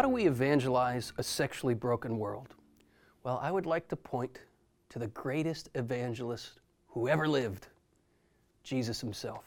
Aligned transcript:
How 0.00 0.06
do 0.06 0.14
we 0.14 0.26
evangelize 0.26 1.12
a 1.18 1.22
sexually 1.22 1.74
broken 1.74 2.16
world? 2.16 2.54
Well, 3.22 3.38
I 3.42 3.50
would 3.50 3.66
like 3.66 3.86
to 3.88 3.96
point 3.96 4.40
to 4.88 4.98
the 4.98 5.08
greatest 5.08 5.68
evangelist 5.74 6.52
who 6.88 7.06
ever 7.06 7.28
lived, 7.28 7.66
Jesus 8.62 8.98
himself. 8.98 9.44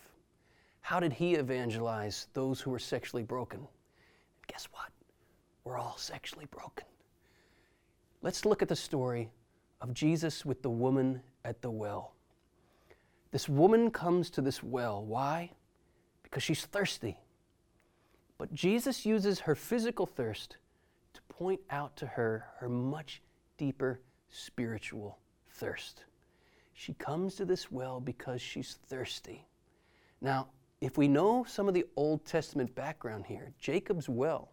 How 0.82 1.00
did 1.00 1.12
he 1.12 1.34
evangelize 1.34 2.28
those 2.34 2.62
who 2.62 2.70
were 2.70 2.78
sexually 2.78 3.24
broken? 3.24 3.62
And 3.62 3.68
Guess 4.46 4.68
what? 4.72 4.90
We're 5.64 5.80
all 5.80 5.98
sexually 5.98 6.46
broken. 6.52 6.86
Let's 8.22 8.46
look 8.46 8.62
at 8.62 8.70
the 8.70 8.76
story 8.76 9.32
of 9.82 9.92
Jesus 9.96 10.46
with 10.46 10.62
the 10.62 10.70
woman 10.70 11.20
at 11.44 11.64
the 11.64 11.72
well. 11.72 12.14
This 13.32 13.50
woman 13.50 13.90
comes 13.90 14.30
to 14.30 14.42
this 14.42 14.62
well. 14.62 15.04
Why? 15.04 15.50
Because 16.22 16.44
she's 16.44 16.64
thirsty. 16.64 17.18
But 18.38 18.54
Jesus 18.54 19.06
uses 19.06 19.40
her 19.42 19.56
physical 19.56 20.06
thirst 20.06 20.58
to 21.14 21.22
point 21.24 21.62
out 21.70 21.96
to 21.98 22.08
her 22.08 22.48
her 22.58 22.70
much 22.70 23.22
deeper 23.58 24.02
spiritual 24.30 25.20
thirst. 25.48 26.06
She 26.74 26.94
comes 26.94 27.36
to 27.36 27.46
this 27.46 27.72
well 27.72 28.00
because 28.00 28.42
she's 28.42 28.80
thirsty. 28.88 29.48
Now, 30.22 30.48
if 30.82 30.98
we 30.98 31.08
know 31.08 31.46
some 31.48 31.68
of 31.68 31.74
the 31.74 31.86
Old 31.96 32.26
Testament 32.26 32.74
background 32.76 33.26
here, 33.26 33.54
Jacob's 33.60 34.10
well 34.10 34.52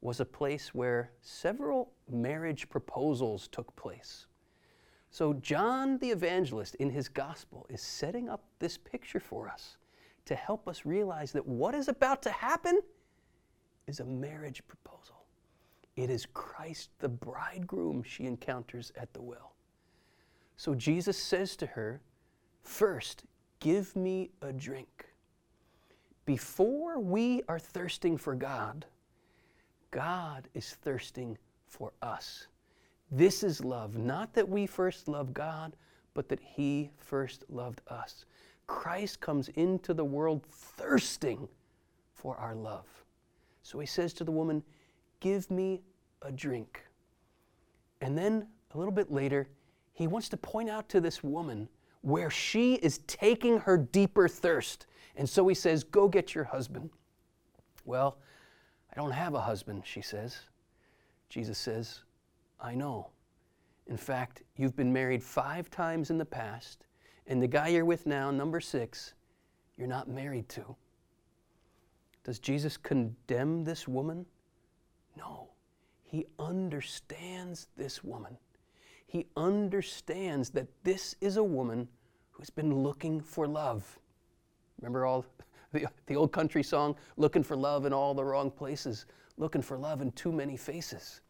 was 0.00 0.20
a 0.20 0.24
place 0.24 0.74
where 0.74 1.12
several 1.22 1.92
marriage 2.10 2.68
proposals 2.68 3.48
took 3.48 3.74
place. 3.76 4.26
So, 5.10 5.34
John 5.34 5.98
the 5.98 6.10
evangelist 6.10 6.74
in 6.76 6.90
his 6.90 7.08
gospel 7.08 7.66
is 7.70 7.80
setting 7.80 8.28
up 8.28 8.44
this 8.58 8.76
picture 8.76 9.20
for 9.20 9.48
us 9.48 9.76
to 10.24 10.34
help 10.34 10.68
us 10.68 10.84
realize 10.84 11.32
that 11.32 11.46
what 11.46 11.74
is 11.74 11.88
about 11.88 12.22
to 12.22 12.30
happen 12.30 12.80
is 13.92 14.00
a 14.00 14.04
marriage 14.06 14.62
proposal. 14.68 15.26
It 15.96 16.08
is 16.08 16.26
Christ 16.32 16.88
the 16.98 17.10
bridegroom 17.10 18.02
she 18.02 18.24
encounters 18.24 18.90
at 18.96 19.12
the 19.12 19.20
well. 19.20 19.52
So 20.56 20.74
Jesus 20.74 21.18
says 21.18 21.56
to 21.56 21.66
her, 21.66 22.00
First, 22.62 23.24
give 23.60 23.94
me 23.94 24.30
a 24.40 24.50
drink. 24.50 25.12
Before 26.24 26.98
we 26.98 27.42
are 27.48 27.58
thirsting 27.58 28.16
for 28.16 28.34
God, 28.34 28.86
God 29.90 30.48
is 30.54 30.70
thirsting 30.82 31.36
for 31.66 31.92
us. 32.00 32.46
This 33.10 33.42
is 33.42 33.62
love, 33.62 33.98
not 33.98 34.32
that 34.32 34.48
we 34.48 34.66
first 34.66 35.06
love 35.06 35.34
God, 35.34 35.76
but 36.14 36.30
that 36.30 36.40
He 36.40 36.88
first 36.96 37.44
loved 37.50 37.82
us. 37.88 38.24
Christ 38.66 39.20
comes 39.20 39.48
into 39.50 39.92
the 39.92 40.04
world 40.04 40.46
thirsting 40.46 41.46
for 42.14 42.38
our 42.38 42.54
love. 42.54 42.86
So 43.62 43.78
he 43.78 43.86
says 43.86 44.12
to 44.14 44.24
the 44.24 44.32
woman, 44.32 44.62
Give 45.20 45.50
me 45.50 45.82
a 46.22 46.32
drink. 46.32 46.82
And 48.00 48.18
then 48.18 48.46
a 48.74 48.78
little 48.78 48.92
bit 48.92 49.10
later, 49.10 49.48
he 49.92 50.06
wants 50.06 50.28
to 50.30 50.36
point 50.36 50.68
out 50.68 50.88
to 50.90 51.00
this 51.00 51.22
woman 51.22 51.68
where 52.00 52.30
she 52.30 52.74
is 52.74 52.98
taking 53.06 53.58
her 53.60 53.76
deeper 53.76 54.26
thirst. 54.26 54.86
And 55.16 55.28
so 55.28 55.46
he 55.46 55.54
says, 55.54 55.84
Go 55.84 56.08
get 56.08 56.34
your 56.34 56.44
husband. 56.44 56.90
Well, 57.84 58.18
I 58.92 58.96
don't 58.96 59.12
have 59.12 59.34
a 59.34 59.40
husband, 59.40 59.82
she 59.86 60.00
says. 60.02 60.38
Jesus 61.28 61.58
says, 61.58 62.00
I 62.60 62.74
know. 62.74 63.10
In 63.86 63.96
fact, 63.96 64.42
you've 64.56 64.76
been 64.76 64.92
married 64.92 65.22
five 65.22 65.70
times 65.70 66.10
in 66.10 66.18
the 66.18 66.24
past, 66.24 66.84
and 67.26 67.42
the 67.42 67.48
guy 67.48 67.68
you're 67.68 67.84
with 67.84 68.06
now, 68.06 68.30
number 68.30 68.60
six, 68.60 69.14
you're 69.76 69.88
not 69.88 70.08
married 70.08 70.48
to. 70.50 70.76
Does 72.24 72.38
Jesus 72.38 72.76
condemn 72.76 73.64
this 73.64 73.88
woman? 73.88 74.26
No. 75.16 75.48
He 76.04 76.26
understands 76.38 77.68
this 77.76 78.04
woman. 78.04 78.36
He 79.06 79.26
understands 79.36 80.50
that 80.50 80.68
this 80.84 81.16
is 81.20 81.36
a 81.36 81.44
woman 81.44 81.88
who's 82.30 82.50
been 82.50 82.82
looking 82.82 83.20
for 83.20 83.46
love. 83.46 83.98
Remember 84.80 85.04
all 85.04 85.24
the, 85.72 85.86
the 86.06 86.16
old 86.16 86.32
country 86.32 86.62
song, 86.62 86.96
looking 87.16 87.42
for 87.42 87.56
love 87.56 87.86
in 87.86 87.92
all 87.92 88.14
the 88.14 88.24
wrong 88.24 88.50
places, 88.50 89.06
looking 89.36 89.62
for 89.62 89.76
love 89.76 90.00
in 90.00 90.12
too 90.12 90.32
many 90.32 90.56
faces. 90.56 91.20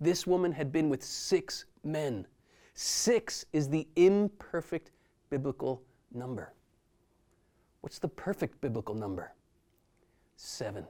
This 0.00 0.26
woman 0.26 0.52
had 0.52 0.72
been 0.72 0.88
with 0.88 1.02
six 1.02 1.64
men. 1.82 2.26
Six 2.74 3.46
is 3.52 3.68
the 3.68 3.88
imperfect 3.96 4.90
biblical 5.30 5.82
number. 6.12 6.52
What's 7.80 7.98
the 7.98 8.08
perfect 8.08 8.60
biblical 8.60 8.94
number? 8.94 9.32
Seven. 10.36 10.84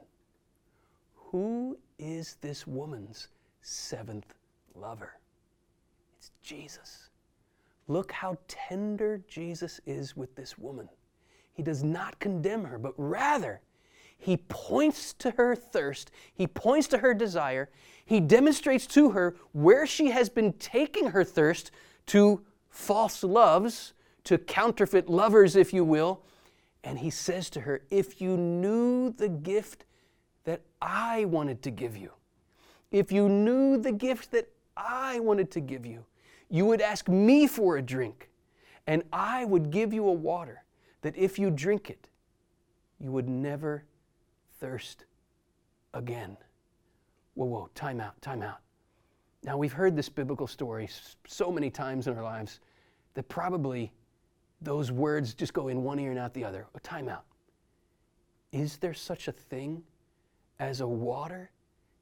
Who 1.15 1.77
is 1.99 2.37
this 2.41 2.67
woman's 2.67 3.27
seventh 3.61 4.33
lover? 4.75 5.13
It's 6.17 6.31
Jesus. 6.41 7.09
Look 7.87 8.11
how 8.11 8.37
tender 8.47 9.21
Jesus 9.27 9.79
is 9.85 10.15
with 10.15 10.35
this 10.35 10.57
woman. 10.57 10.89
He 11.53 11.63
does 11.63 11.83
not 11.83 12.19
condemn 12.19 12.65
her, 12.65 12.77
but 12.77 12.93
rather, 12.97 13.61
he 14.17 14.37
points 14.37 15.13
to 15.13 15.31
her 15.31 15.55
thirst, 15.55 16.11
he 16.33 16.47
points 16.47 16.87
to 16.89 16.97
her 16.99 17.13
desire, 17.13 17.69
he 18.05 18.19
demonstrates 18.19 18.87
to 18.87 19.11
her 19.11 19.35
where 19.53 19.85
she 19.85 20.09
has 20.09 20.29
been 20.29 20.53
taking 20.53 21.11
her 21.11 21.23
thirst 21.23 21.71
to 22.07 22.41
false 22.69 23.23
loves, 23.23 23.93
to 24.23 24.37
counterfeit 24.37 25.09
lovers, 25.09 25.55
if 25.55 25.73
you 25.73 25.83
will, 25.83 26.21
and 26.87 26.97
he 26.97 27.09
says 27.09 27.49
to 27.49 27.59
her, 27.59 27.81
If 27.89 28.21
you 28.21 28.37
knew 28.37 29.11
the 29.11 29.27
gift 29.27 29.83
that 30.45 30.61
I 30.81 31.25
wanted 31.25 31.61
to 31.63 31.69
give 31.69 31.97
you, 31.97 32.11
if 32.91 33.11
you 33.11 33.27
knew 33.27 33.77
the 33.77 33.91
gift 33.91 34.31
that 34.31 34.47
I 34.77 35.19
wanted 35.19 35.51
to 35.51 35.59
give 35.59 35.85
you, 35.85 36.05
you 36.49 36.65
would 36.65 36.79
ask 36.79 37.09
me 37.09 37.45
for 37.45 37.75
a 37.75 37.81
drink, 37.81 38.29
and 38.87 39.03
I 39.11 39.43
would 39.43 39.69
give 39.69 39.91
you 39.91 40.07
a 40.07 40.13
water 40.13 40.63
that 41.01 41.13
if 41.17 41.37
you 41.37 41.51
drink 41.51 41.89
it, 41.89 42.07
you 43.01 43.11
would 43.11 43.27
never 43.27 43.83
thirst 44.61 45.03
again. 45.93 46.37
Whoa, 47.33 47.47
whoa, 47.47 47.69
time 47.75 47.99
out, 47.99 48.19
time 48.21 48.41
out. 48.41 48.59
Now, 49.43 49.57
we've 49.57 49.73
heard 49.73 49.93
this 49.93 50.07
biblical 50.07 50.47
story 50.47 50.87
so 51.27 51.51
many 51.51 51.69
times 51.69 52.07
in 52.07 52.15
our 52.15 52.23
lives 52.23 52.61
that 53.13 53.27
probably 53.27 53.91
those 54.61 54.91
words 54.91 55.33
just 55.33 55.53
go 55.53 55.67
in 55.67 55.83
one 55.83 55.99
ear 55.99 56.11
and 56.11 56.19
out 56.19 56.33
the 56.33 56.43
other. 56.43 56.67
A 56.75 56.79
timeout. 56.79 57.21
Is 58.51 58.77
there 58.77 58.93
such 58.93 59.27
a 59.27 59.31
thing 59.31 59.83
as 60.59 60.81
a 60.81 60.87
water 60.87 61.51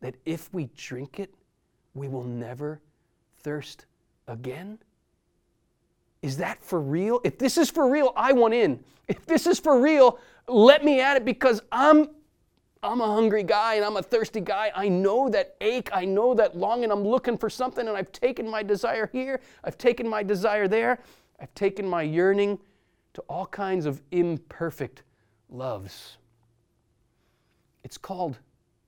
that 0.02 0.16
if 0.26 0.54
we 0.54 0.70
drink 0.78 1.20
it, 1.20 1.34
we 1.94 2.08
will 2.08 2.24
never 2.24 2.82
thirst 3.40 3.86
again? 4.28 4.80
Is 6.22 6.38
that 6.38 6.64
for 6.64 6.80
real? 6.80 7.20
If 7.24 7.38
this 7.38 7.58
is 7.58 7.70
for 7.70 7.90
real, 7.90 8.14
I 8.16 8.34
want 8.34 8.54
in. 8.54 8.84
If 9.08 9.26
this 9.26 9.46
is 9.46 9.60
for 9.60 9.80
real, 9.80 10.20
let 10.48 10.84
me 10.84 11.00
at 11.00 11.18
it 11.18 11.26
because 11.26 11.62
I'm 11.72 12.10
I'm 12.82 13.02
a 13.02 13.08
hungry 13.08 13.42
guy 13.42 13.76
and 13.76 13.86
I'm 13.86 13.98
a 13.98 14.04
thirsty 14.04 14.42
guy. 14.42 14.72
I 14.76 14.88
know 14.88 15.28
that 15.30 15.56
ache, 15.60 15.90
I 15.92 16.06
know 16.06 16.36
that 16.36 16.56
longing. 16.56 16.92
I'm 16.92 17.04
looking 17.04 17.36
for 17.36 17.50
something 17.50 17.88
and 17.88 17.98
I've 17.98 18.12
taken 18.12 18.48
my 18.48 18.62
desire 18.62 19.10
here, 19.12 19.42
I've 19.64 19.78
taken 19.78 20.08
my 20.08 20.22
desire 20.22 20.68
there. 20.68 21.00
I've 21.40 21.54
taken 21.54 21.88
my 21.88 22.02
yearning 22.02 22.60
to 23.14 23.22
all 23.30 23.46
kinds 23.46 23.86
of 23.86 24.02
imperfect 24.12 25.04
loves. 25.50 26.18
It's 27.84 27.98
called, 27.98 28.38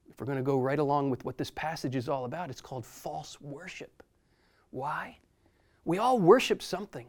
if 0.09 0.19
we're 0.19 0.25
going 0.25 0.37
to 0.37 0.43
go 0.43 0.59
right 0.59 0.79
along 0.79 1.09
with 1.09 1.23
what 1.25 1.37
this 1.37 1.51
passage 1.51 1.95
is 1.95 2.09
all 2.09 2.25
about, 2.25 2.49
it's 2.49 2.61
called 2.61 2.85
false 2.85 3.39
worship. 3.41 4.03
Why? 4.71 5.17
We 5.85 5.97
all 5.97 6.19
worship 6.19 6.61
something. 6.61 7.07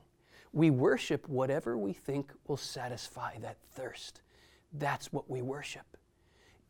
We 0.52 0.70
worship 0.70 1.28
whatever 1.28 1.76
we 1.76 1.92
think 1.92 2.32
will 2.46 2.56
satisfy 2.56 3.38
that 3.38 3.56
thirst. 3.72 4.20
That's 4.74 5.12
what 5.12 5.30
we 5.30 5.42
worship. 5.42 5.96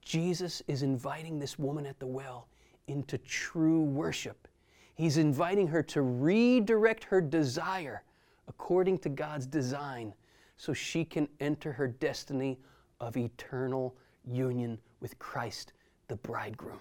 Jesus 0.02 0.62
is 0.68 0.82
inviting 0.82 1.38
this 1.38 1.58
woman 1.58 1.84
at 1.84 1.98
the 1.98 2.06
well 2.06 2.48
into 2.86 3.18
true 3.18 3.82
worship. 3.82 4.48
He's 4.94 5.18
inviting 5.18 5.68
her 5.68 5.82
to 5.84 6.02
redirect 6.02 7.04
her 7.04 7.20
desire 7.20 8.02
according 8.48 8.98
to 8.98 9.08
God's 9.08 9.46
design 9.46 10.14
so 10.56 10.72
she 10.72 11.04
can 11.04 11.28
enter 11.40 11.72
her 11.72 11.86
destiny 11.86 12.58
of 13.00 13.16
eternal 13.16 13.96
union 14.24 14.78
with 15.00 15.18
Christ, 15.18 15.72
the 16.08 16.16
bridegroom. 16.16 16.80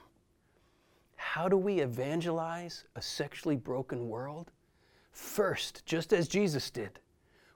How 1.15 1.47
do 1.47 1.57
we 1.57 1.79
evangelize 1.79 2.85
a 2.95 3.01
sexually 3.01 3.55
broken 3.55 4.07
world? 4.07 4.51
First, 5.11 5.85
just 5.85 6.13
as 6.13 6.27
Jesus 6.27 6.69
did, 6.71 6.99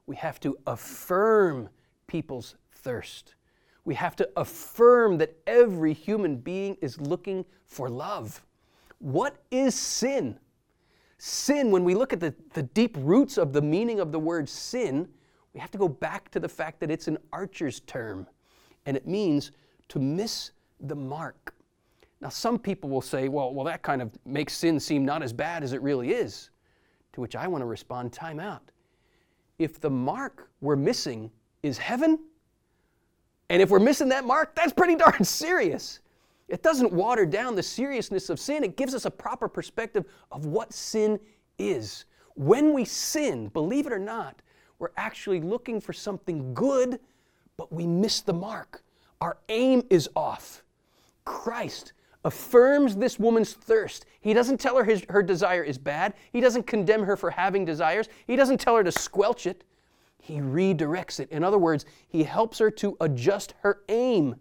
we 0.06 0.16
have 0.16 0.40
to 0.42 0.58
affirm 0.68 1.70
people's 2.08 2.56
thirst. 2.72 3.36
We 3.86 3.96
have 3.96 4.16
to 4.18 4.30
affirm 4.36 5.18
that 5.20 5.36
every 5.48 5.94
human 5.94 6.38
being 6.38 6.78
is 6.82 7.00
looking 7.00 7.46
for 7.66 7.90
love. 7.90 8.44
What 9.00 9.38
is 9.50 9.74
sin? 9.74 10.38
Sin, 11.24 11.70
when 11.70 11.84
we 11.84 11.94
look 11.94 12.14
at 12.14 12.20
the, 12.20 12.34
the 12.54 12.64
deep 12.64 12.98
roots 13.00 13.38
of 13.38 13.54
the 13.54 13.62
meaning 13.62 14.00
of 14.00 14.12
the 14.12 14.18
word 14.18 14.50
sin, 14.50 15.08
we 15.54 15.60
have 15.60 15.70
to 15.70 15.78
go 15.78 15.88
back 15.88 16.32
to 16.32 16.40
the 16.40 16.50
fact 16.50 16.80
that 16.80 16.90
it's 16.90 17.08
an 17.08 17.20
archer's 17.32 17.82
term, 17.82 18.26
and 18.88 18.98
it 18.98 19.06
means 19.08 19.52
to 19.90 20.00
miss 20.00 20.50
the 20.80 20.96
mark. 20.96 21.54
Now, 22.22 22.30
some 22.30 22.58
people 22.58 22.90
will 22.90 23.04
say, 23.04 23.28
well, 23.28 23.54
well, 23.54 23.64
that 23.66 23.84
kind 23.84 24.02
of 24.02 24.10
makes 24.26 24.54
sin 24.54 24.80
seem 24.80 25.06
not 25.06 25.22
as 25.22 25.32
bad 25.32 25.62
as 25.64 25.74
it 25.74 25.82
really 25.84 26.12
is. 26.12 26.50
To 27.14 27.22
which 27.22 27.36
I 27.36 27.46
want 27.46 27.62
to 27.62 27.68
respond, 27.68 28.12
time 28.12 28.40
out. 28.40 28.72
If 29.60 29.80
the 29.80 29.92
mark 29.92 30.50
we're 30.60 30.76
missing 30.76 31.30
is 31.62 31.78
heaven, 31.78 32.18
and 33.52 33.62
if 33.62 33.70
we're 33.70 33.78
missing 33.78 34.10
that 34.10 34.26
mark, 34.26 34.56
that's 34.56 34.74
pretty 34.74 34.96
darn 34.96 35.24
serious. 35.24 36.00
It 36.52 36.64
doesn't 36.64 36.92
water 36.92 37.26
down 37.26 37.56
the 37.56 37.64
seriousness 37.64 38.30
of 38.30 38.38
sin, 38.38 38.66
it 38.66 38.76
gives 38.76 38.94
us 38.94 39.06
a 39.06 39.12
proper 39.12 39.48
perspective 39.48 40.04
of 40.34 40.46
what 40.46 40.74
sin 40.74 41.18
is. 41.58 42.04
When 42.36 42.74
we 42.74 42.84
sin, 42.84 43.48
believe 43.48 43.88
it 43.88 43.94
or 43.94 44.00
not, 44.00 44.42
we're 44.78 44.92
actually 44.98 45.40
looking 45.40 45.80
for 45.80 45.94
something 45.94 46.54
good, 46.54 47.00
but 47.56 47.72
we 47.72 47.88
miss 47.88 48.20
the 48.20 48.34
mark. 48.34 48.84
Our 49.22 49.38
aim 49.48 49.84
is 49.90 50.10
off. 50.14 50.64
Christ 51.24 51.94
affirms 52.26 52.98
this 52.98 53.18
woman's 53.18 53.54
thirst. 53.54 54.06
He 54.20 54.34
doesn't 54.34 54.60
tell 54.60 54.76
her 54.76 54.84
his, 54.84 55.06
her 55.08 55.24
desire 55.24 55.64
is 55.64 55.78
bad. 55.78 56.16
He 56.34 56.42
doesn't 56.42 56.68
condemn 56.68 57.04
her 57.04 57.16
for 57.16 57.32
having 57.32 57.64
desires. 57.64 58.10
He 58.28 58.36
doesn't 58.36 58.60
tell 58.60 58.76
her 58.76 58.84
to 58.84 58.92
squelch 58.92 59.48
it. 59.48 59.64
He 60.20 60.40
redirects 60.40 61.22
it. 61.22 61.32
In 61.32 61.46
other 61.46 61.58
words, 61.58 61.86
he 62.10 62.24
helps 62.24 62.60
her 62.60 62.70
to 62.72 62.98
adjust 63.00 63.54
her 63.62 63.84
aim 63.88 64.36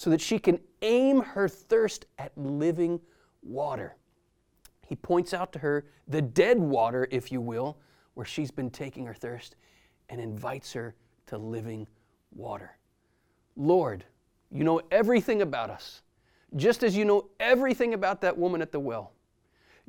so 0.00 0.08
that 0.08 0.18
she 0.22 0.38
can 0.38 0.58
aim 0.80 1.20
her 1.20 1.46
thirst 1.46 2.06
at 2.16 2.32
living 2.34 2.98
water. 3.42 3.96
He 4.86 4.96
points 4.96 5.34
out 5.34 5.52
to 5.52 5.58
her 5.58 5.84
the 6.08 6.22
dead 6.22 6.58
water, 6.58 7.06
if 7.10 7.30
you 7.30 7.42
will, 7.42 7.76
where 8.14 8.24
she's 8.24 8.50
been 8.50 8.70
taking 8.70 9.04
her 9.04 9.12
thirst, 9.12 9.56
and 10.08 10.18
invites 10.18 10.72
her 10.72 10.94
to 11.26 11.36
living 11.36 11.86
water. 12.34 12.78
Lord, 13.56 14.06
you 14.50 14.64
know 14.64 14.80
everything 14.90 15.42
about 15.42 15.68
us 15.68 16.00
just 16.56 16.82
as 16.82 16.96
you 16.96 17.04
know 17.04 17.28
everything 17.38 17.92
about 17.92 18.22
that 18.22 18.38
woman 18.38 18.62
at 18.62 18.72
the 18.72 18.80
well. 18.80 19.12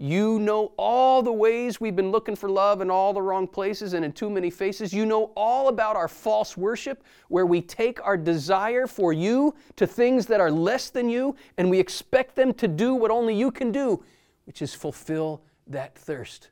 You 0.02 0.40
know 0.40 0.72
all 0.78 1.22
the 1.22 1.32
ways 1.32 1.80
we've 1.80 1.96
been 1.96 2.10
looking 2.10 2.36
for 2.36 2.50
love 2.50 2.82
in 2.82 2.90
all 2.90 3.14
the 3.14 3.22
wrong 3.22 3.48
places 3.48 3.94
and 3.94 4.04
in 4.04 4.12
too 4.12 4.32
many 4.32 4.50
faces. 4.50 4.92
You 4.92 5.06
know 5.06 5.26
all 5.36 5.68
about 5.68 5.96
our 5.96 6.08
false 6.08 6.58
worship, 6.58 7.04
where 7.28 7.46
we 7.46 7.62
take 7.62 8.04
our 8.04 8.18
desire 8.18 8.88
for 8.88 9.14
you 9.14 9.54
to 9.76 9.86
things 9.86 10.26
that 10.26 10.42
are 10.42 10.50
less 10.50 10.90
than 10.90 11.08
you, 11.08 11.36
and 11.60 11.70
we 11.70 11.80
expect 11.80 12.36
them 12.36 12.52
to 12.56 12.68
do 12.68 12.96
what 12.96 13.12
only 13.12 13.36
you 13.36 13.52
can 13.52 13.72
do, 13.72 14.04
which 14.46 14.64
is 14.64 14.74
fulfill 14.74 15.44
that 15.68 15.94
thirst. 15.94 16.50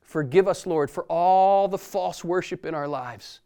Forgive 0.00 0.48
us, 0.48 0.66
Lord, 0.66 0.90
for 0.90 1.04
all 1.04 1.68
the 1.68 1.78
false 1.78 2.24
worship 2.24 2.66
in 2.66 2.74
our 2.74 2.88
lives. 2.88 3.42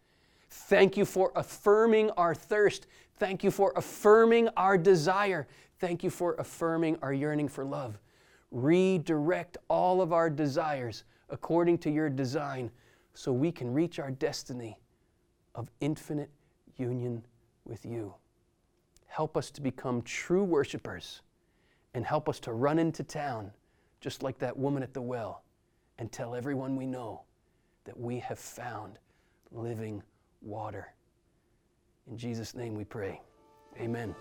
Thank 0.49 0.97
you 0.97 1.05
for 1.05 1.31
affirming 1.37 2.11
our 2.13 2.35
thirst. 2.35 2.87
Thank 3.19 3.45
you 3.45 3.51
for 3.51 3.75
affirming 3.77 4.49
our 4.57 4.79
desire. 4.79 5.47
Thank 5.79 6.03
you 6.03 6.09
for 6.09 6.37
affirming 6.37 6.97
our 7.03 7.13
yearning 7.13 7.49
for 7.49 7.67
love. 7.67 7.99
Redirect 8.53 9.57
all 9.69 10.01
of 10.01 10.13
our 10.13 10.31
desires 10.31 11.05
according 11.31 11.79
to 11.79 11.91
your 11.91 12.09
design 12.09 12.71
so 13.15 13.33
we 13.33 13.51
can 13.51 13.73
reach 13.73 13.99
our 13.99 14.11
destiny 14.11 14.79
of 15.55 15.69
infinite 15.81 16.31
union 16.77 17.25
with 17.65 17.85
you. 17.85 18.15
Help 19.07 19.37
us 19.37 19.51
to 19.51 19.61
become 19.61 20.03
true 20.03 20.45
worshipers 20.45 21.23
and 21.95 22.07
help 22.07 22.29
us 22.29 22.39
to 22.41 22.53
run 22.53 22.79
into 22.79 23.03
town 23.03 23.51
just 24.01 24.23
like 24.23 24.39
that 24.39 24.57
woman 24.57 24.83
at 24.83 24.95
the 24.95 25.03
well 25.03 25.45
and 25.99 26.11
tell 26.11 26.35
everyone 26.35 26.77
we 26.77 26.87
know 26.87 27.23
that 27.85 27.99
we 27.99 28.19
have 28.19 28.39
found 28.39 28.99
living 29.51 30.03
water. 30.41 30.93
In 32.11 32.17
Jesus' 32.17 32.55
name 32.55 32.75
we 32.75 32.85
pray. 32.85 33.21
Amen. 33.81 34.15